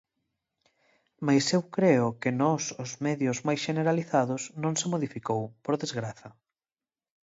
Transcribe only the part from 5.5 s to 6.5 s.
por desgraza.